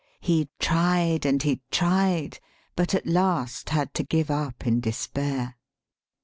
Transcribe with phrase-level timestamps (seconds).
[0.19, 2.39] He tried, and he tried,
[2.75, 5.57] but at last had to give up in despair.